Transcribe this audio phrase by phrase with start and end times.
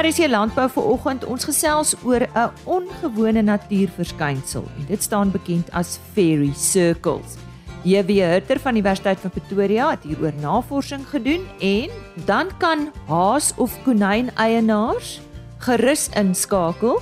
[0.00, 5.98] RC Landbou vir oggend ons gesels oor 'n ongewone natuurverskynsel en dit staan bekend as
[6.14, 7.36] fairy circles.
[7.84, 11.90] JW Hurter van die Universiteit van Pretoria het hieroor navorsing gedoen en
[12.24, 15.20] dan kan haas of konyn eienaars
[15.58, 17.00] gerus inskakel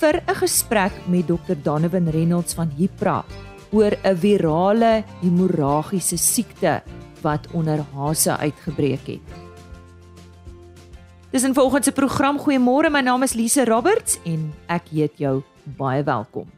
[0.00, 1.56] vir 'n gesprek met Dr.
[1.62, 3.24] Donovan Reynolds van Hipra
[3.70, 6.82] oor 'n virale hemoragiese siekte
[7.22, 9.49] wat onder hase uitgebreek het.
[11.30, 12.38] Dis 'n volgende program.
[12.38, 16.50] Goeiemôre, my naam is Lise Roberts en ek heet jou baie welkom.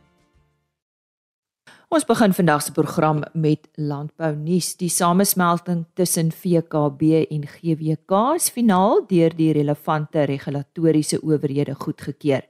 [1.89, 4.77] Ons begin vandag se program met landbou nuus.
[4.77, 12.43] Die samesmelting tussen VKB en GWK is finaal deur die relevante regulatoriese owerhede goedgekeur.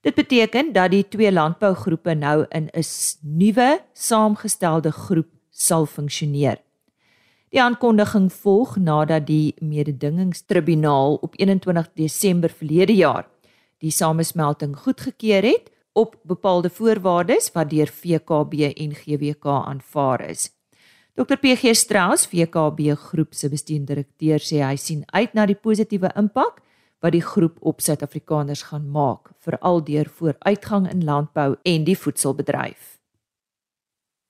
[0.00, 2.82] Dit beteken dat die twee landbougroepe nou in 'n
[3.20, 6.58] nuwe saamgestelde groep sal funksioneer.
[7.52, 13.26] Die aankondiging volg nadat die mededingingstribunaal op 21 Desember verlede jaar
[13.84, 20.48] die samesmelting goedgekeur het op bepaalde voorwaardes wat deur VKB en GWK aanvaar is.
[21.12, 26.62] Dr PG Strauss, VKB groep se bestuurdirekteur sê hy sien uit na die positiewe impak
[27.04, 33.01] wat die groep op Suid-Afrikaners gaan maak, veral deur vooruitgang in landbou en die voedselbedryf.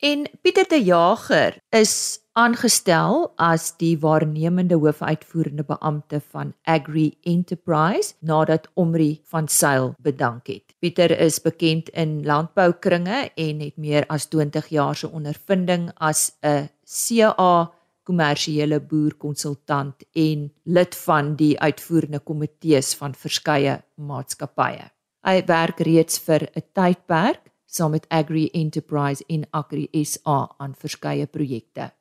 [0.03, 8.67] En Pieter de Jager is aangestel as die waarnemende hoofuitvoerende beampte van Agri Enterprise nadat
[8.75, 10.75] Omri van Sail bedank het.
[10.83, 16.67] Pieter is bekend in landboukringe en het meer as 20 jaar se ondervinding as 'n
[16.83, 17.71] CA
[18.03, 24.91] kommersiële boerkonsultant en lid van die uitvoerende komitees van verskeie maatskappye.
[25.23, 31.27] Hy werk reeds vir 'n tydperk saam met Agri Enterprise en Agri SA aan verskeie
[31.27, 31.93] projekte.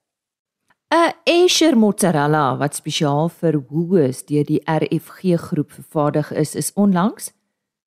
[0.91, 7.31] 'n Ayrshire mozzarella wat spesiaal vir Woolworths deur die RFG groep vervaardig is, is onlangs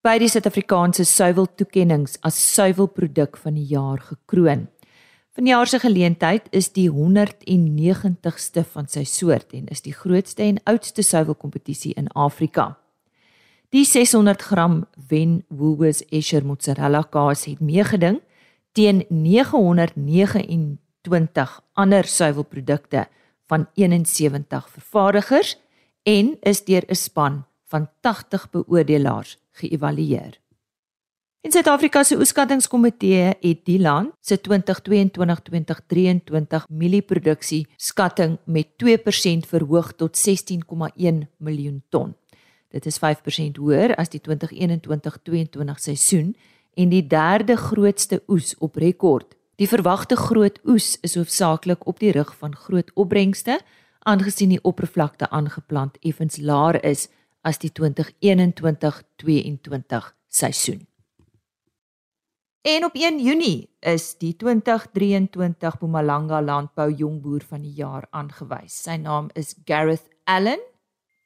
[0.01, 4.69] by die Suid-Afrikaanse suiweltoekenninge as suiwelproduk van die jaar gekroon.
[5.37, 11.03] Vanjaar se geleentheid is die 190ste van sy soort en is die grootste en oudste
[11.03, 12.84] suiwelkompetisie in Afrika.
[13.75, 18.21] Die 600 gram Wen Woolworths Esher mozzarella kaas het meegeding
[18.73, 23.09] teen 929 ander suiwelprodukte
[23.51, 25.59] van 71 vervaardigers
[26.03, 30.41] en is deur 'n span van 80 beoordelaars geëvalueer.
[31.41, 34.45] In Suid-Afrika se oeskattingskomitee het die land se 2022-2023
[36.69, 42.15] mielieproduksie skatting met 2% verhoog tot 16,1 miljoen ton.
[42.75, 46.35] Dit is 5% hoër as die 2021-22 seisoen
[46.75, 49.37] en die derde grootste oes op rekord.
[49.63, 53.61] Die verwagte groot oes is hoofsaaklik op die rug van groot opbrengste,
[54.03, 57.09] aangesien die oppervlakte aangeplant effens laer is
[57.47, 57.79] as die 2021-22
[60.27, 60.87] seisoen.
[62.65, 68.83] En op 1 Junie is die 2023 Mpumalanga Landbou Jongboer van die Jaar aangewys.
[68.83, 70.59] Sy naam is Gareth Allen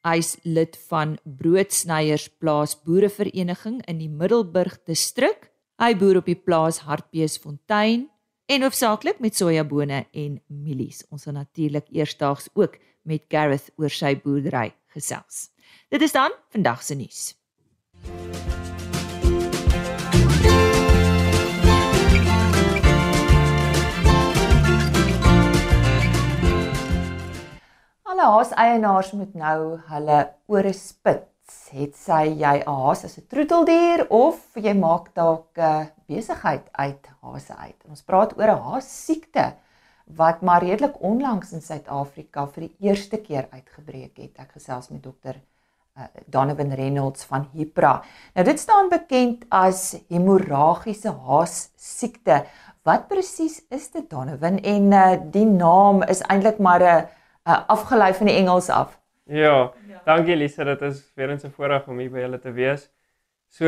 [0.07, 5.49] Hy's lid van Broodsnyers Plaas Boerevereniging in die Middelburg distrik.
[5.79, 8.07] Hy boer op die plaas Hartbeesfontein
[8.49, 11.03] en hoofsaaklik met sojabone en mielies.
[11.11, 15.49] Ons gaan natuurlik eersdaags ook met Gareth oor sy boerdery gesels.
[15.91, 17.21] Dit is dan vandag se nuus.
[28.19, 30.17] Alle haaseienaars moet nou hulle
[30.51, 31.69] ore spits.
[31.71, 37.07] Het sy jy 'n haas as 'n troeteldier of jy maak dalk 'n besigheid uit
[37.21, 37.79] haase uit.
[37.87, 39.53] Ons praat oor 'n haas siekte
[40.05, 44.33] wat maar redelik onlangs in Suid-Afrika vir die eerste keer uitgebreek het.
[44.37, 45.35] Ek gesels met dokter
[45.97, 48.03] uh, Donovan Reynolds van Hipra.
[48.35, 52.45] Nou dit staan bekend as hemoragiese haas siekte.
[52.83, 57.07] Wat presies is dit Donovan en uh, die naam is eintlik maar 'n
[57.49, 58.99] uh, afgelei van die Engels af.
[59.25, 60.01] Ja, ja.
[60.05, 62.89] dankie Lisa, dit is weer eens 'n voorreg om hier by julle te wees.
[63.47, 63.65] So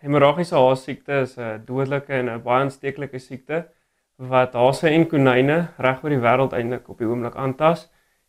[0.00, 3.68] hemorragiese haasiekte is 'n dodelike en 'n baie aansteeklike siekte
[4.16, 7.88] wat hase en konyne reg oor die wêreld eintlik op die oomblik aantas.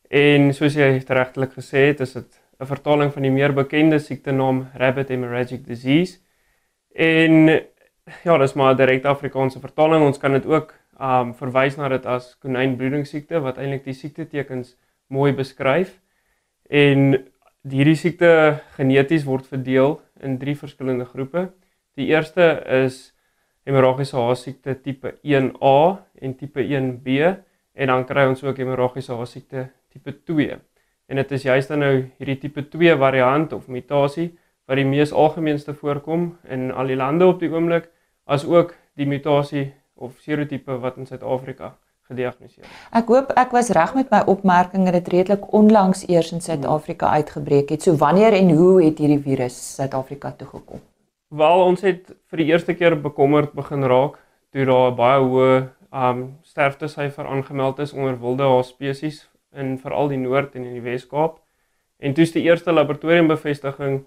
[0.10, 4.70] En soos jy regtelik gesê het, is dit 'n vertaling van die meer bekende siektenaam
[4.74, 6.20] rabbit hemorrhagic disease.
[6.96, 7.62] En
[8.24, 10.06] ja, dis maar 'n direkte Afrikaanse vertaling.
[10.06, 14.76] Ons kan dit ook um verwys na dit as konynbloedingsiekte wat eintlik die siekte tekens
[15.10, 15.98] mooi beskryf.
[16.70, 17.18] En
[17.68, 21.50] hierdie siekte geneties word verdeel in drie verskillende groepe.
[21.98, 23.12] Die eerste is
[23.68, 25.80] hemorragiese haasiekte tipe 1A
[26.22, 27.18] en tipe 1B
[27.74, 30.58] en dan kry ons ook hemorragiese haasiekte tipe 2.
[31.12, 34.32] En dit is juist dan nou hierdie tipe 2 variant of mutasie
[34.70, 37.90] wat die mees algemeenste voorkom in al die lande op die oomblik,
[38.24, 39.72] as ook die mutasie
[40.02, 41.74] of serotipe wat in Suid-Afrika
[42.12, 42.78] gediagnoseer is.
[42.98, 47.12] Ek hoop ek was reg met my opmerking dat dit redelik onlangs eers in Suid-Afrika
[47.22, 47.86] uitgebreek het.
[47.86, 50.82] So wanneer en hoe het hierdie virus Suid-Afrika toe gekom?
[51.32, 54.20] Wel, ons het vir die eerste keer bekommerd begin raak
[54.52, 55.54] toe daar baie hoë
[55.92, 59.26] um sterftesyfer aangemeld is onder wilde haas spesies
[59.56, 61.40] in veral die Noord en in die Wes-Kaap.
[62.00, 64.02] En toe is die eerste laboratoriumbevestiging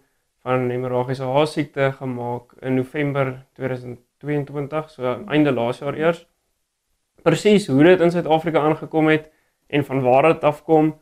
[0.44, 3.34] van hemorragiese haas siekte gemaak in November
[4.24, 6.24] 2022, so einde laas jaar eers.
[7.24, 9.30] Presies hoe dit in Suid-Afrika aangekom het
[9.68, 10.94] en van waar dit afkom,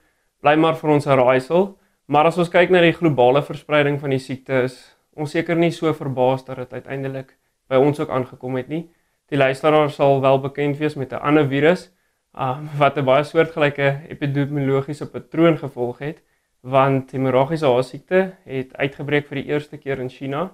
[0.43, 1.79] bly maar vir ons 'n raaisel.
[2.07, 5.71] Maar as ons kyk na die globale verspreiding van die siekte is ons seker nie
[5.71, 7.37] so verbaas dat dit uiteindelik
[7.69, 8.91] by ons ook aangekom het nie.
[9.29, 11.91] Die luisteraar sal wel bekend wees met 'n ander virus
[12.39, 16.23] um, wat 'n baie soortgelyke epidemiologiese patroon gevolg het,
[16.61, 20.51] want hemorragiese haasiekte het uitgebreek vir die eerste keer in China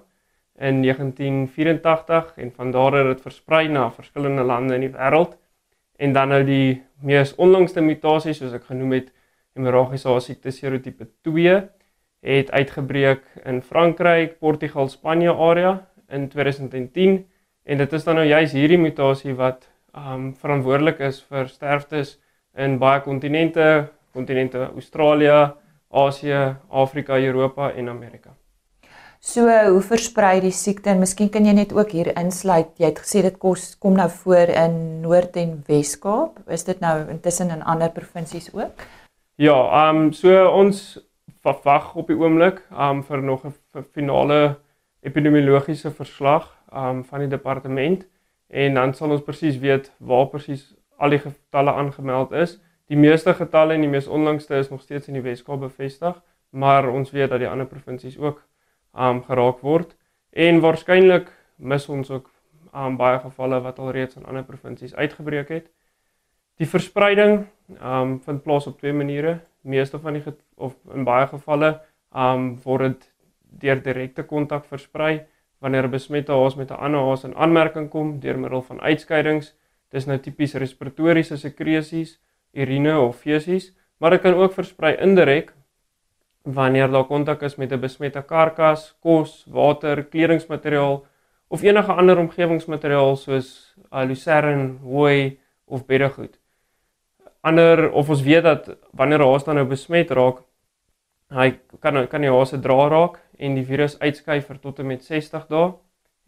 [0.59, 5.37] in 1984 en van daar het dit versprei na verskillende lande in die wêreld.
[5.97, 9.09] En dan nou die mees onlangste mutasie soos ek genoem het,
[9.55, 11.57] hemorragiese haasiekte serotipe 2
[12.19, 17.23] het uitgebreek in Frankryk, Portugal, Spanje area in 2010
[17.69, 22.15] En dit is dan nou juist hierdie mutasie wat um verantwoordelik is vir sterftes
[22.57, 23.65] in baie kontinente,
[24.17, 25.51] kontinente Australië,
[25.89, 28.38] Asië, Afrika, Europa en Amerika.
[29.19, 30.93] So, hoe versprei die siekte?
[30.93, 32.69] En miskien kan jy net ook hier insluit.
[32.79, 36.39] Jy het gesê dit kos kom nou voor in Noord en Wes-Kaap.
[36.47, 38.85] Is dit nou intussen in ander provinsies ook?
[39.35, 39.57] Ja,
[39.89, 41.01] um so ons
[41.43, 44.59] verwag op die oomblik um vir nog 'n finale
[45.03, 48.07] epidemiologiese verslag um van die departement
[48.47, 52.59] en dan sal ons presies weet waar presies al die getalle aangemeld is.
[52.87, 56.87] Die meeste getalle en die mees onlangste is nog steeds in die Weskaap bevestig, maar
[56.87, 58.48] ons weet dat die ander provinsies ook
[58.93, 59.95] um geraak word
[60.31, 62.29] en waarskynlik mis ons ook
[62.73, 65.69] um baie gevalle wat al reeds in ander provinsies uitgebreek het.
[66.59, 67.47] Die verspreiding
[67.81, 69.39] um vind plaas op twee maniere.
[69.61, 70.23] Meeste van die
[70.55, 71.79] of in baie gevalle
[72.15, 73.11] um word dit
[73.63, 75.25] deur direkte kontak versprei
[75.59, 79.55] wanneer 'n besmette haas met 'n ander haas in aanmerking kom deur middel van uitskeidings.
[79.89, 82.19] Dis nou tipies respiratoriese sekresies,
[82.53, 85.53] urine of fesies, maar dit kan ook versprei indirek
[86.43, 91.05] wanneer daar kontak is met 'n besmette karkas, kos, water, kledingsmateriaal
[91.47, 96.39] of enige ander omgewingsmateriaal soos lucerne, hooi of beddegoed.
[97.41, 100.37] Ander of ons weet dat wanneer 'n haas dan nou besmet raak,
[101.29, 104.87] hy kan kan die haas se dra raak en die virus uitskei vir tot en
[104.87, 105.73] met 60 dae.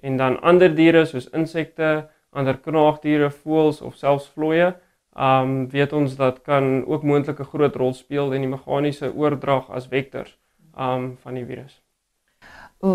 [0.02, 4.74] En dan ander diere soos insekte, ander knaagdiere, voëls of selfs vlooie,
[5.18, 9.70] um, weet ons dat kan ook moontlik 'n groot rol speel in die meganiese oordrag
[9.70, 10.38] as vektors
[10.78, 11.82] ehm um, van die virus.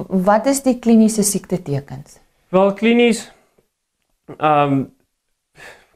[0.08, 2.20] Wat is die kliniese siekte tekens?
[2.48, 3.32] Wel klinies
[4.38, 4.94] ehm um,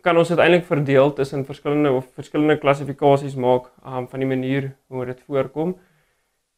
[0.00, 5.05] kan ons uiteindelik verdeel tussen verskillende of verskillende klassifikasies maak um, van die manier hoe
[5.05, 5.76] dit voorkom.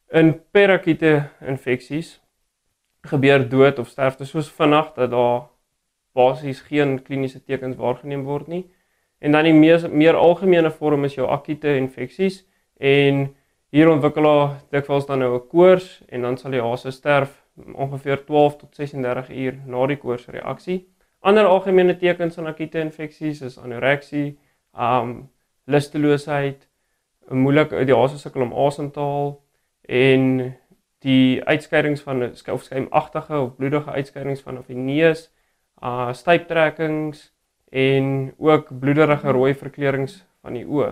[0.07, 2.21] In perakute infeksies
[3.01, 5.41] gebeur dood of sterfte soos vinnig dat daar
[6.13, 8.63] basies geen kliniese tekens waargeneem word nie.
[9.23, 12.41] En dan die meer, meer algemene vorm is jou akute infeksies
[12.75, 13.29] en
[13.71, 18.25] hier ontwikkel daar dikwels dan nou 'n koors en dan sal die hase sterf ongeveer
[18.25, 20.87] 12 tot 36 uur na die koorsreaksie.
[21.21, 24.37] Ander algemene tekens van akute infeksies is anoreksie,
[24.73, 25.29] um
[25.65, 26.67] lusteloosheid,
[27.29, 29.41] moeilik die hase sukkel om asem te haal,
[29.87, 30.53] en
[30.99, 35.31] die uitskeidings van of skuimagtige of bloedige uitskeidings van of die neus,
[35.81, 37.32] uh styptrekkings
[37.73, 40.91] en ook bloederige rooi verkleurings van die oë.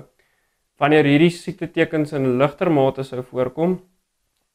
[0.82, 3.78] Wanneer hierdie siekte tekens in ligter mate sou voorkom,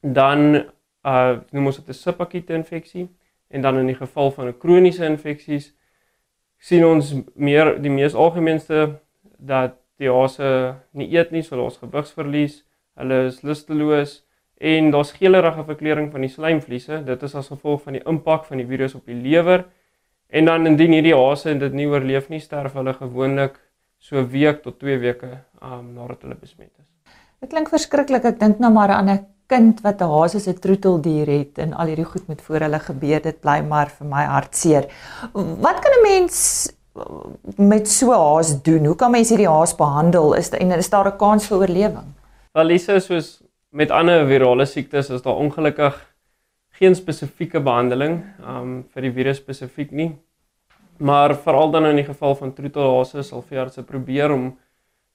[0.01, 0.63] dan
[1.07, 3.07] uh noem ons dit 'n subakute infeksie
[3.49, 5.73] en dan in die geval van 'n kroniese infeksies
[6.59, 8.99] sien ons meer die mees algemeenste
[9.37, 12.63] dat die hase nie eet nie, so ons gewigsverlies,
[12.97, 14.23] hulle is lusteloos,
[14.57, 17.03] en daar's geelerige verkleuring van die slijmvliese.
[17.05, 19.65] Dit is as gevolg van die impak van die virus op die lewer.
[20.29, 23.55] En dan indien hierdie hase dit nie oorleef nie, sterf hulle gewoonlik
[23.99, 25.29] so 'n week tot 2 weke
[25.63, 26.87] um, nadat hulle besmet is.
[27.39, 28.25] Dit klink verskriklik.
[28.25, 31.73] Ek dink nou maar aan 'n kind wat 'n haas as 'n troeteldier het en
[31.73, 33.21] al hierdie goed met voor hulle gebeur.
[33.21, 34.85] Dit bly maar vir my hartseer.
[35.33, 36.67] Wat kan 'n mens
[37.57, 38.85] met so 'n haas doen?
[38.85, 40.33] Hoe kan mens hierdie haas behandel?
[40.35, 42.13] Is en is daar 'n kans vir oorlewing?
[42.53, 46.16] Wel, Lisa, soos met ander virale siektes is daar ongelukkig
[46.77, 50.11] geen spesifieke behandeling um vir die virus spesifiek nie.
[50.97, 54.51] Maar veral dan in die geval van troetelhase sal veeartse probeer om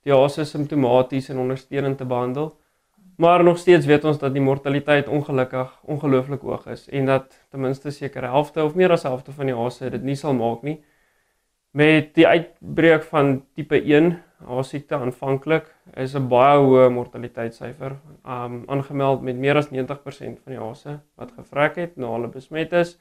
[0.02, 2.52] die hase simptomaties en ondersteunend te behandel.
[3.16, 7.61] Maar nog steeds weet ons dat die mortaliteit ongelukkig ongelooflik hoog is en dat ten
[7.61, 10.81] minste sekere helfte of meer as helfte van die hase dit nie sal maak nie.
[11.71, 19.22] Met die uitbreek van tipe 1 haasiekte aanvanklik is 'n baie hoë mortaliteitssyfer um aangemeld
[19.22, 22.99] met meer as 90% van die hase wat gevrek het na hulle besmet is.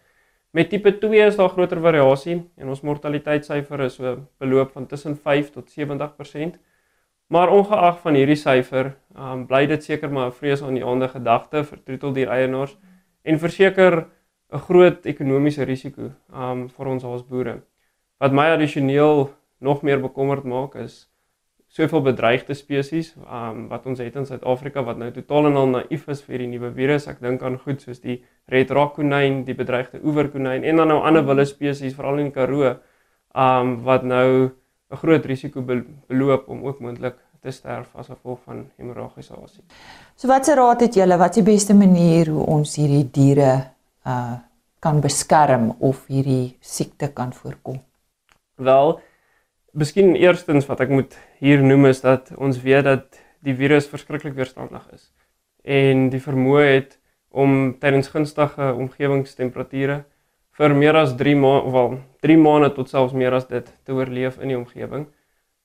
[0.51, 5.15] Met tipe 2 is daar groter variasie en ons mortaliteitssyfer is so beloop van tussen
[5.15, 6.59] 5 tot 70%.
[7.27, 11.09] Maar ongeag van hierdie syfer, um, bly dit seker maar 'n vrees aan die ander
[11.09, 12.77] gedagte vir troeteldier eienaars
[13.23, 14.05] en verseker
[14.51, 17.61] 'n groot ekonomiese risiko um vir ons as boere.
[18.19, 19.29] Wat my addisioneel
[19.59, 21.10] nog meer bekommerd maak is
[21.71, 26.07] soveel bedreigde spesies um wat ons het in Suid-Afrika wat nou totaal en al naïef
[26.11, 27.07] is vir die nuwe virus.
[27.07, 28.19] Ek dink aan goed soos die
[28.51, 32.35] red rock konyn, die bedreigde oeverkonyn en dan nou ander wilde spesies veral in die
[32.35, 32.75] Karoo
[33.31, 34.51] um wat nou
[34.91, 39.63] 'n groot risiko beloop om ook moontlik te sterf as gevolg van hemorragiese asie.
[40.15, 41.17] So watse raad het julle?
[41.17, 43.51] Wat is die beste manier hoe ons hierdie diere
[44.05, 44.37] uh
[44.81, 47.75] kan beskerm of hierdie siekte kan voorkom?
[48.55, 48.95] Wel,
[49.73, 54.35] miskien eerstens wat ek moet hier noem is dat ons weet dat die virus verskriklik
[54.35, 55.11] weerstandig is
[55.63, 56.97] en die vermoë het
[57.31, 60.01] om tydens gunstige omgewingstemperature
[60.59, 64.39] vir meer as 3 maande wel 3 maande tot selfs meer as dit te oorleef
[64.41, 65.07] in die omgewing.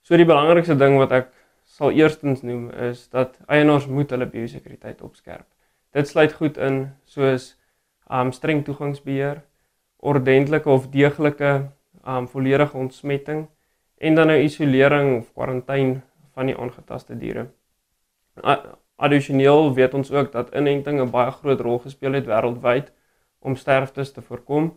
[0.06, 1.32] So die belangrikste ding wat ek
[1.66, 5.46] sal eerstens noem is dat eienaars moet hulle biosekuriteit opskerp.
[5.92, 7.56] Dit sluit goed in soos
[8.06, 9.42] um streng toegangsbeheer,
[9.98, 11.52] ordentlike of deeglike
[12.06, 13.48] um volledige ontsmetting
[13.98, 16.00] en dan nou isolering of kwarantyne
[16.34, 17.46] van die aangetaste diere.
[18.96, 22.92] Addisioneel weet ons ook dat inenting 'n baie groot rol gespeel het wêreldwyd
[23.38, 24.76] om sterftes te voorkom.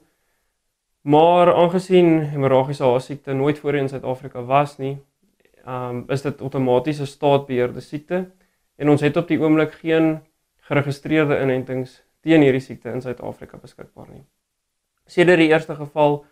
[1.01, 4.97] Maar aangesien hemorragiese haasiekte nooit voorheen in Suid-Afrika was nie,
[5.67, 8.31] um, is dit outomaties 'n staatbeheerde siekte
[8.75, 10.19] en ons het op die oomblik geen
[10.57, 14.23] geregistreerde inentings teen hierdie siekte in Suid-Afrika beskikbaar nie.
[15.05, 16.25] Sedert die eerste geval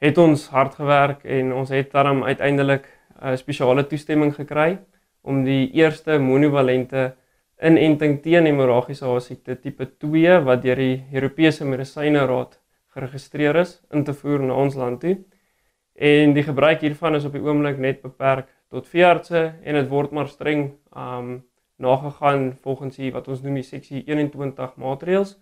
[0.00, 2.88] het ons hard gewerk en ons het daarom uiteindelik
[3.22, 4.78] 'n spesiale toestemming gekry
[5.22, 7.14] om die eerste monovalente
[7.62, 12.58] inenting teen hemorragiese haasiekte tipe 2 wat deur die Europese Medisyne Raad
[12.94, 15.18] geregistreer is in te voer na ons land toe.
[15.94, 20.10] En die gebruik hiervan is op die oomblik net beperk tot veeartse en dit word
[20.16, 21.42] maar streng um
[21.80, 25.38] nagegaan volgens hier wat ons noem die seksie 21 maatreëls.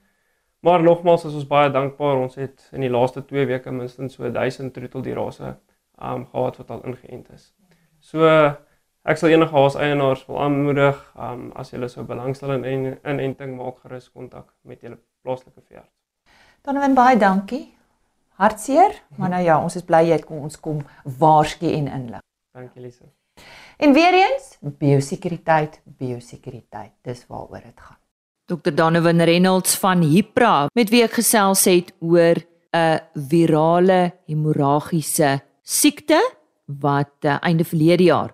[0.61, 4.31] Maar nogmaals is ons baie dankbaar ons het in die laaste 2 weke minstens so
[4.31, 5.57] 1000 troeteldierrase
[6.03, 7.53] um gehad wat al ingeënt is.
[8.01, 8.27] So
[9.09, 13.79] Ek sal enige haas eienaars wil aanmoedig, um, as julle so belangstel in inenting maak
[13.81, 15.89] gerus kontak met julle plaaslike veearts.
[16.67, 17.63] Danwen baie dankie.
[18.39, 20.83] Hartseer, maar nou ja, ons is bly jy het kom ons kom
[21.23, 22.23] waarsku en inlig.
[22.55, 23.09] Dankie Lise.
[23.81, 27.99] En weer eens, biosekuriteit, biosekuriteit, dis waaroor dit gaan.
[28.49, 28.73] Dr.
[28.73, 32.41] Danwen Reynolds van Hipra met wie ek gesels het oor
[32.73, 36.21] 'n virale hemorragiese siekte
[36.65, 38.33] wat uh, einde verlede jaar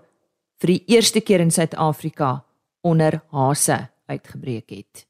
[0.61, 2.44] vir die eerste keer in Suid-Afrika
[2.83, 5.06] onder hase uitgebreek het.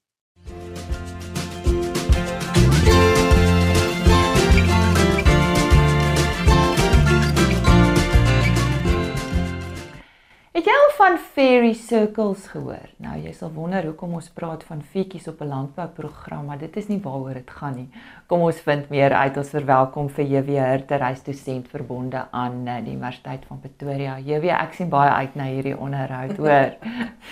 [10.54, 12.90] Het jy al van fairy circles gehoor?
[13.02, 16.86] Nou jy sal wonder hoekom ons praat van feetjies op 'n landbouprogram, maar dit is
[16.86, 17.88] nie waaroor dit gaan nie.
[18.28, 19.36] Kom ons vind meer uit.
[19.36, 24.18] Ons verwelkom vir JW Hirte, reisdosent verbonde aan eh, die Universiteit van Pretoria.
[24.18, 26.76] JW, ek sien baie uit na hierdie onderhoud, hoor.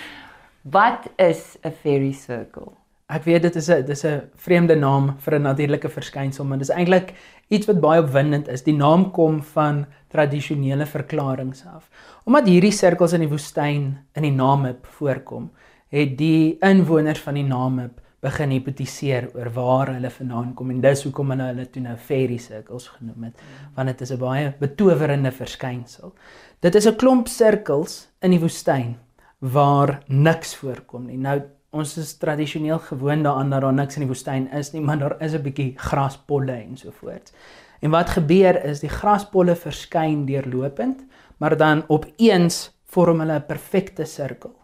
[0.77, 2.73] Wat is 'n fairy circle?
[3.07, 6.69] Ek weet dit is 'n dis 'n vreemde naam vir 'n natuurlike verskynsel, maar dis
[6.71, 7.13] eintlik
[7.47, 8.63] iets wat baie opwindend is.
[8.63, 11.89] Die naam kom van tradisionele verklaringe af.
[12.27, 15.49] Omdat hierdie sirkels in die woestyn in die Namib voorkom,
[15.93, 21.03] het die inwoners van die Namib begin hipotiseer oor waar hulle vandaan kom en dis
[21.03, 23.41] hoekom hulle hulle toe nou fairy circles genoem het,
[23.75, 26.13] want dit is 'n baie betowerende verskynsel.
[26.61, 28.95] Dit is 'n klomp sirkels in die woestyn
[29.39, 31.17] waar niks voorkom nie.
[31.17, 31.41] Nou
[31.71, 35.21] ons is tradisioneel gewoond daaraan dat daar niks in die woestyn is nie, maar daar
[35.21, 37.33] is 'n bietjie graspolle en so voort.
[37.83, 41.03] En wat gebeur is die graspolle verskyn deurlopend,
[41.37, 44.55] maar dan opeens vorm hulle 'n perfekte sirkel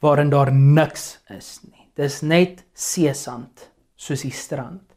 [0.00, 1.90] waarin daar niks is nie.
[1.94, 4.90] Dis net seesand soos die strand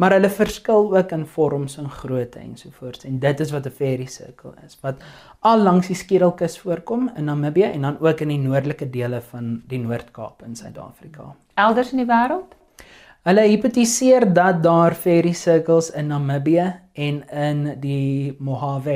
[0.00, 4.06] maar hulle verskil ook in vorms en grootte ensovoorts en dit is wat 'n fairy
[4.06, 5.02] circle is wat
[5.40, 9.62] al langs die Skedelkus voorkom in Namibië en dan ook in die noordelike dele van
[9.66, 11.34] die Noord-Kaap in Suid-Afrika.
[11.54, 12.56] Elders in die wêreld?
[13.28, 18.94] Hulle hipotiseer dat daar fairy circles in Namibië en in die Mojave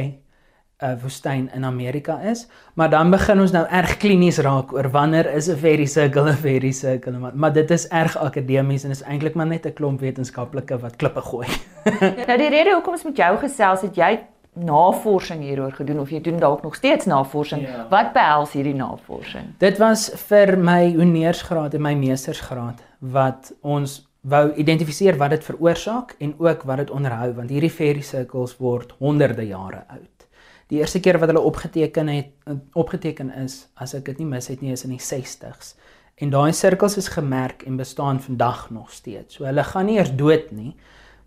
[0.81, 5.29] uh, woestyn in Amerika is, maar dan begin ons nou erg klinies raak oor wanneer
[5.35, 9.03] is 'n fairy circle 'n fairy circle, maar, maar dit is erg akademies en is
[9.03, 11.49] eintlik maar net 'n klomp wetenskaplike wat klippe gooi.
[12.29, 14.21] nou die rede hoekom ons met jou gesels het jy
[14.55, 17.63] navorsing hieroor gedoen of jy doen dalk nog steeds navorsing.
[17.63, 17.87] Ja.
[17.91, 19.53] Wat behels hierdie navorsing?
[19.59, 26.15] Dit was vir my honeursgraad en my meestersgraad wat ons wou identifiseer wat dit veroorsaak
[26.19, 30.29] en ook wat dit onderhou want hierdie fairy circles word honderde jare oud.
[30.73, 34.63] Die eerste keer wat hulle opgeteken het opgeteken is as ek dit nie mis het
[34.65, 35.75] nie is in die 60s.
[36.17, 39.35] En daai sirkels is gemerk en bestaan vandag nog steeds.
[39.37, 40.73] So hulle gaan nie eers dood nie,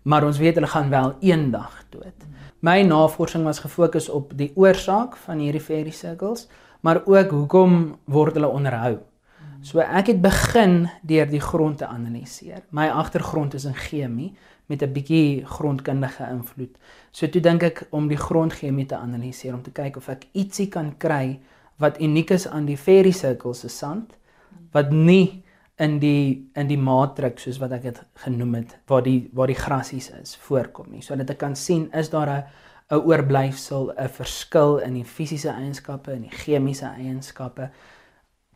[0.02, 2.26] maar ons weet hulle gaan wel eendag dood.
[2.60, 6.48] My navorsing was gefokus op die oorsaak van hierdie fairy circles,
[6.80, 8.96] maar ook hoekom word hulle onderhou.
[9.62, 12.62] So ek het begin deur die grond te analiseer.
[12.70, 14.36] My agtergrond is in chemie
[14.66, 16.76] met 'n bietjie grondkundige invloed.
[17.10, 20.68] So toe dink ek om die grondchemie te analiseer om te kyk of ek ietsie
[20.68, 21.40] kan kry
[21.76, 24.16] wat uniek is aan die fairy circles se sand
[24.72, 25.42] wat nie
[25.78, 29.58] in die in die matrix soos wat ek dit genoem het waar die waar die
[29.58, 31.02] grasies is voorkom nie.
[31.02, 32.44] So dat ek kan sien is daar 'n
[32.90, 37.70] 'n oorblyfsel, 'n verskil in die fisiese eienskappe en die chemiese eienskappe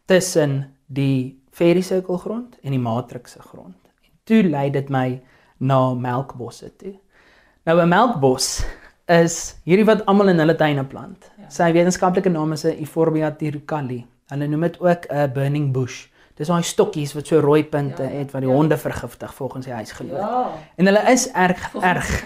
[0.07, 3.77] tussen die fairy circle grond en die matrix se grond.
[4.05, 5.21] En toe lei dit my
[5.63, 6.95] na melkbosse toe.
[7.65, 8.65] Nou 'n melkbos
[9.07, 11.31] is hierdie wat almal in hulle tuine plant.
[11.39, 11.49] Ja.
[11.49, 14.07] Sy wetenskaplike naam is 'n Euphorbia tirucali.
[14.29, 16.07] Hulle noem dit ook 'n burning bush.
[16.35, 18.57] Dis daai stokkies wat so rooi punte ja, het wat die ja.
[18.57, 20.19] honde vergiftig volgens die huisgenoot.
[20.19, 20.51] Ja.
[20.77, 22.09] En hulle is erg erg.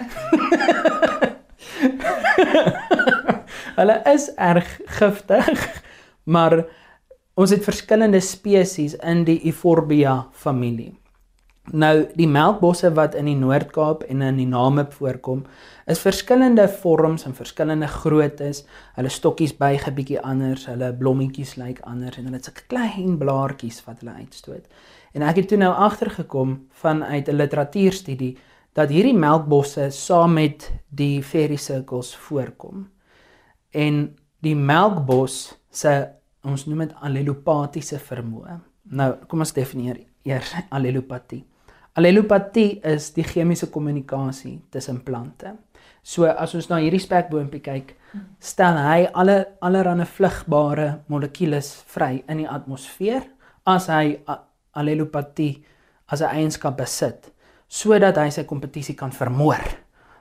[3.80, 5.82] hulle is erg giftig,
[6.24, 6.64] maar
[7.36, 10.94] Ons het verskillende spesies in die Euphorbia familie.
[11.76, 15.42] Nou die melkbosse wat in die Noord-Kaap en in die Namib voorkom,
[15.84, 18.62] is verskillende vorms en verskillende groottes.
[18.96, 23.18] Hulle stokkies buig 'n bietjie anders, hulle blommetjies lyk anders en hulle het sulke klein
[23.18, 24.64] blaartjies wat hulle uitstoot.
[25.12, 28.38] En ek het toe nou agtergekom vanuit 'n literatuurstudie
[28.72, 32.88] dat hierdie melkbosse saam met die fairy circles voorkom.
[33.72, 38.56] En die melkbos se ons noem dit allelopatiese vermoë.
[38.96, 41.42] Nou, kom ons definieer eers allelopatie.
[41.96, 45.54] Allelopatie is die chemiese kommunikasie tussen plante.
[46.06, 47.94] So as ons na hierdie spekboompie kyk,
[48.40, 53.26] stel hy alle allerlei vlugbare molekules vry in die atmosfeer
[53.66, 54.20] as hy
[54.76, 55.64] allelopatie
[56.06, 57.32] as 'n eienskap besit
[57.68, 59.62] sodat hy sy kompetisie kan vermoor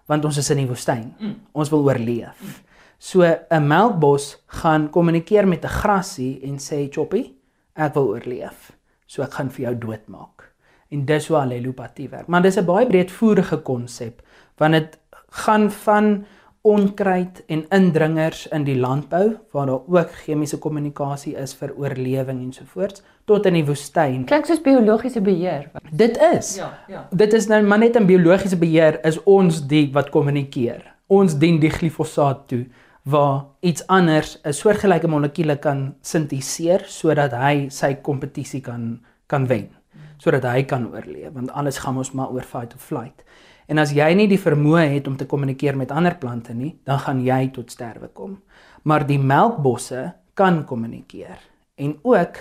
[0.07, 1.13] want ons is in die woestyn.
[1.19, 1.35] Mm.
[1.53, 2.41] Ons wil oorleef.
[2.41, 2.64] Mm.
[2.97, 7.33] So 'n melkbos gaan kommunikeer met 'n grassie en sê Choppy,
[7.73, 8.71] ek wil oorleef.
[9.05, 10.51] So ek gaan vir jou doodmaak.
[10.89, 12.27] En dis hoe allelopatie werk.
[12.27, 14.21] Maar dis 'n baie breedvoerige konsep
[14.57, 16.25] want dit gaan van
[16.65, 23.03] onkruid en indringers in die landbou waar daar ook chemiese kommunikasie is vir oorlewing ensovoorts
[23.29, 24.23] tot in die woestyn.
[24.25, 25.69] Klink soos biologiese beheer.
[25.91, 26.55] Dit is.
[26.57, 27.07] Ja, ja.
[27.11, 30.95] Dit is nou maar net 'n biologiese beheer is ons die wat kommunikeer.
[31.07, 32.65] Ons dien die glifosaat toe
[33.05, 39.69] waar iets anders 'n soortgelyke molekuule kan sinteseer sodat hy sy kompetisie kan kan wen.
[40.17, 43.23] Sodat hy kan oorleef want alles gaan ons maar oor fight or flight.
[43.67, 46.99] En as jy nie die vermoë het om te kommunikeer met ander plante nie dan
[46.99, 48.41] gaan jy tot sterwe kom
[48.85, 51.39] maar die melkbosse kan kommunikeer
[51.81, 52.37] en ook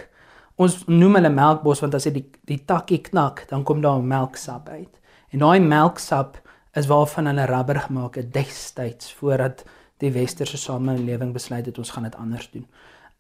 [0.61, 4.69] ons noem hulle melkbos want as jy die die takkie knak dan kom daar melksap
[4.69, 4.93] uit.
[5.33, 6.37] En daai melksap
[6.77, 9.65] is waarvan hulle rubber gemaak het destyds voordat
[10.05, 12.67] die westerse samelewing besluit het ons gaan dit anders doen.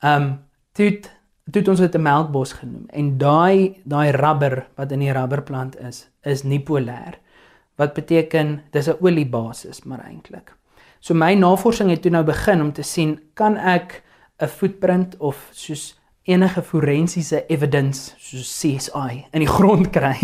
[0.05, 0.27] Um
[0.73, 1.01] toe
[1.51, 6.09] toe ons dit 'n melkbos genoem en daai daai rubber wat in die rubberplant is,
[6.23, 7.21] is nie polêr.
[7.77, 10.55] Wat beteken dis 'n oliebasis maar eintlik.
[11.01, 14.03] So my navorsing het toe nou begin om te sien kan ek
[14.41, 20.17] 'n footprint of soos enige forensiese evidence soos CSI in die grond kry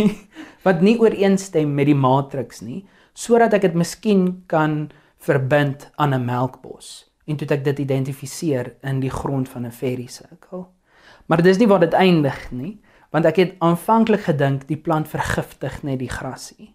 [0.63, 6.25] wat nie ooreenstem met die matriks nie sodat ek dit miskien kan verbind aan 'n
[6.25, 10.67] melkbos en toe ek dit identifiseer in die grond van 'n fairy circle.
[11.27, 12.81] Maar dis nie waar dit eindig nie,
[13.11, 16.75] want ek het aanvanklik gedink die plant vergiftig net die grasie.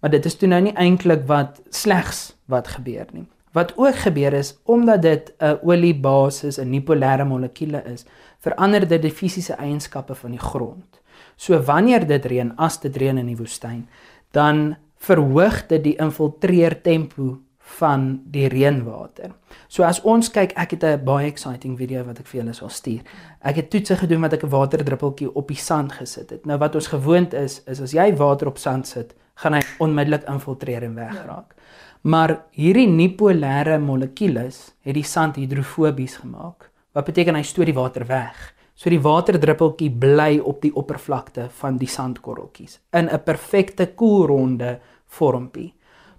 [0.00, 3.26] Maar dit is toe nou nie eintlik wat slegs wat gebeur nie.
[3.52, 8.04] Wat ook gebeur is omdat dit 'n oliebasis, 'n nipolêre molekuule is,
[8.38, 11.00] verander dit die fisiese eienskappe van die grond.
[11.36, 13.88] So wanneer dit reën, as dit reën in die woestyn,
[14.30, 17.38] dan verhoog dit die infiltreer tempo
[17.76, 19.34] van die reënwater.
[19.68, 22.68] So as ons kyk, ek het 'n baie exciting video wat ek vir julle sal
[22.68, 23.02] stuur.
[23.42, 26.46] Ek het toetse gedoen wat ek 'n waterdruppeltjie op die sand gesit het.
[26.46, 30.28] Nou wat ons gewoond is, is as jy water op sand sit, gaan hy onmiddellik
[30.28, 31.54] infiltreer en wegraak.
[32.02, 36.70] Maar hierdie nipolêre molekules het die sand hidrofobies gemaak.
[36.92, 38.54] Wat beteken hy stoot die water weg?
[38.74, 45.74] So die waterdruppeltjie bly op die oppervlakte van die sandkorreltjies in 'n perfekte koelronde vormpie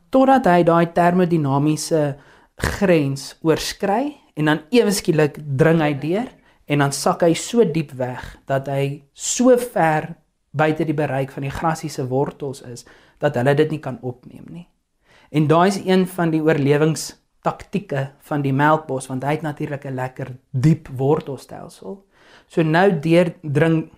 [0.09, 2.17] totdat hy daai termodinamiese
[2.59, 6.27] grens oorskry en dan ewe skielik dring hy deur
[6.69, 10.13] en dan sak hy so diep weg dat hy so ver
[10.51, 12.85] buite die bereik van die grasie se wortels is
[13.21, 14.67] dat hulle dit nie kan opneem nie.
[15.29, 19.95] En daai is een van die oorlewingstaktieke van die melkbos want hy het natuurlik 'n
[19.95, 22.05] lekker diep wortelstelsel.
[22.47, 23.91] So nou deur dring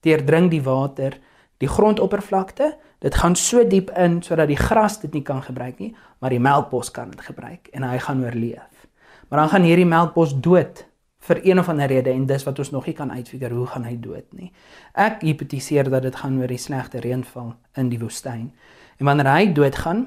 [0.00, 1.18] deurdring die water
[1.58, 2.76] die grondoppervlakte.
[3.06, 6.42] Dit gaan so diep in sodat die gras dit nie kan gebruik nie, maar die
[6.42, 8.86] melkbos kan dit gebruik en hy gaan oorleef.
[9.28, 10.82] Maar dan gaan hierdie melkbos dood
[11.28, 13.86] vir een of ander rede en dis wat ons nog nie kan uitfigure hoe gaan
[13.86, 14.50] hy dood nie.
[14.94, 18.50] Ek hipotetiseer dat dit gaan oor die slegte reënval in die woestyn.
[18.98, 20.06] En wanneer hy doodgaan,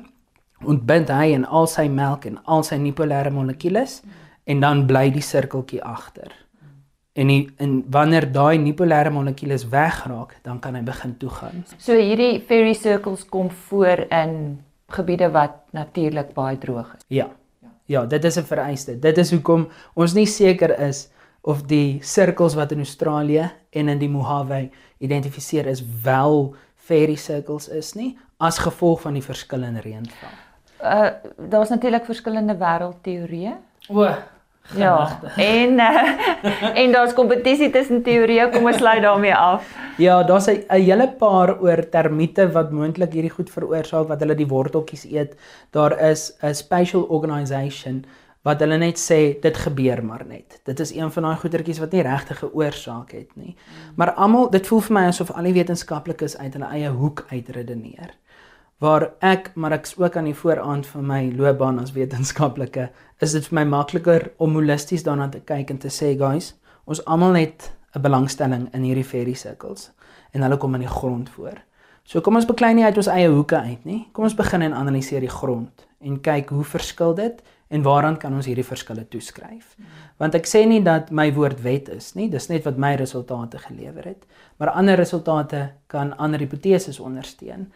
[0.67, 4.01] ontbind hy en al sy melk en al sy nipolêre molekules
[4.43, 6.35] en dan bly die sirkeltjie agter.
[7.13, 11.65] En die, en wanneer daai nipolêre molekules wegraak, dan kan hy begin toegaan.
[11.77, 14.61] So hierdie fairy circles kom voor in
[14.93, 17.05] gebiede wat natuurlik baie droog is.
[17.07, 17.29] Ja.
[17.89, 18.99] Ja, dit is 'n vereiste.
[18.99, 21.09] Dit is hoekom ons nie seker is
[21.41, 27.67] of die sirkels wat in Australië en in die Mojave identifiseer is wel fairy circles
[27.67, 30.35] is nie as gevolg van die verskillende reënval.
[30.83, 31.09] Uh
[31.49, 33.55] daar's natuurlik verskillende wêreldteorieë.
[33.89, 34.05] O,
[34.75, 35.19] Ja.
[35.35, 36.09] En uh,
[36.81, 39.65] en daar's kompetisie tussen teorieë, kom ons sluit daarmee af.
[39.97, 44.47] Ja, daar's 'n hele paar oor termiete wat moontlik hierdie goed veroorsaak wat hulle die
[44.47, 45.35] worteltjies eet.
[45.71, 48.05] Daar is 'n spatial organisation
[48.41, 50.61] wat hulle net sê dit gebeur maar net.
[50.63, 53.55] Dit is een van daai goetertjies wat nie regtig 'n oorsaak het nie.
[53.95, 58.15] Maar almal, dit voel vir my asof al die wetenskaplikes uit hulle eie hoek uitredeneer
[58.79, 62.89] waar ek maar ek's ook aan die vooraand van my loopbaan as wetenskaplike
[63.19, 66.53] is dit vir my makliker om holisties daarna te kyk en te sê guys
[66.85, 69.91] ons almal het 'n belangstelling in hierdie fairy circles
[70.31, 71.57] en hulle kom in die grond voor.
[72.03, 74.07] So kom ons beklei nie uit ons eie hoeke uit nie.
[74.13, 78.33] Kom ons begin en analiseer die grond en kyk hoe verskil dit en waaraan kan
[78.33, 79.75] ons hierdie verskille toeskryf.
[80.17, 83.57] Want ek sê nie dat my woord wet is nie, dis net wat my resultate
[83.57, 84.25] gelewer het,
[84.57, 87.67] maar ander resultate kan ander hipoteses ondersteun.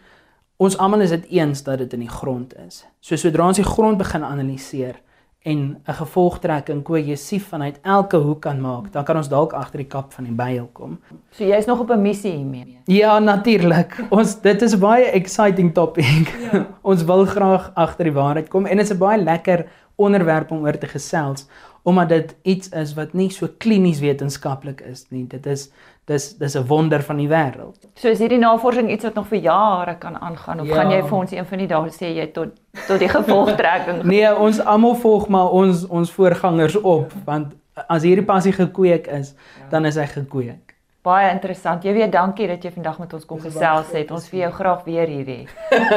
[0.64, 2.86] Ons almal is dit eens dat dit in die grond is.
[3.04, 5.02] So sodra ons die grond begin analiseer
[5.44, 9.88] en 'n gevolgtrekking kohesief vanuit elke hoek kan maak, dan kan ons dalk agter die
[9.88, 11.00] kap van die byl kom.
[11.32, 12.78] So jy's nog op 'n missie hiermee.
[12.86, 14.06] Ja, natuurlik.
[14.10, 16.36] Ons dit is baie exciting topic.
[16.52, 16.68] Ja.
[16.92, 20.64] ons wil graag agter die waarheid kom en dit is 'n baie lekker onderwerp om
[20.64, 21.48] oor te gesels
[21.84, 25.28] omdat dit iets is wat nie so klinies wetenskaplik is nie.
[25.28, 25.72] Dit is
[26.06, 27.78] dis dis 'n wonder van die wêreld.
[27.96, 30.76] So is hierdie navorsing iets wat nog vir jare kan aangaan of ja.
[30.76, 32.50] gaan jy vir ons een van die dae sê jy tot
[32.88, 34.04] tot die gevolgtrekking?
[34.14, 37.54] nee, ons almal volg maar ons ons voorgangers op want
[37.88, 39.70] as hierdie passie gekweek is, ja.
[39.70, 40.74] dan is hy gekweek.
[41.04, 41.84] Baie interessant.
[41.84, 44.12] Jy weet, dankie dat jy vandag met ons kom gesels het.
[44.16, 45.40] Ons vir jou graag weer hier hê.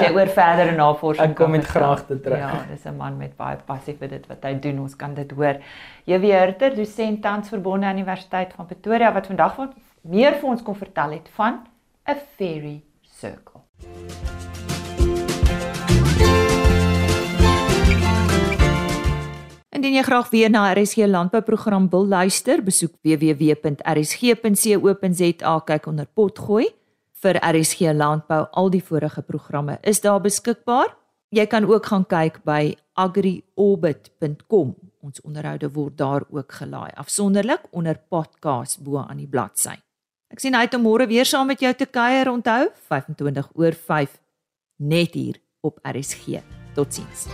[0.03, 2.43] Jy oor verdere navorsing kom met graag te terug.
[2.43, 4.81] Ja, dis 'n man met baie passie vir dit wat hy doen.
[4.81, 5.63] Ons kan dit hoor.
[6.07, 9.55] Jy weer ter dosent tans verbonde aan Universiteit van Pretoria wat vandag
[10.09, 11.67] meer vir ons kon vertel het van
[12.07, 13.61] 'n fairy circle.
[19.71, 23.61] Indien jy graag weer na RSG landbouprogram wil luister, besoek www.rsg.co.za
[25.61, 26.67] kyk onder potgooi
[27.13, 28.47] vir RSG landbou.
[28.53, 30.97] Al die vorige programme is daar beskikbaar.
[31.29, 34.75] Jy kan ook gaan kyk by agriorbit.com.
[35.01, 39.86] Ons onderhoude word daar ook gelaai afsonderlik onder podcast bo aan die bladsy.
[40.27, 42.27] Ek sien uit om môre weer saam met jou te kuier.
[42.27, 44.17] Onthou, 25 oor 5
[44.83, 46.43] net hier op RSG.
[46.75, 47.29] Totsiens.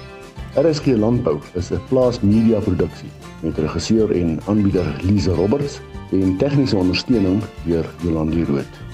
[0.61, 3.09] RSG Landbou is 'n plaas media produksie
[3.43, 5.81] met regisseur en aanbieder Lize Roberts
[6.13, 8.92] en tegniese ondersteuning deur Jolande Rooi.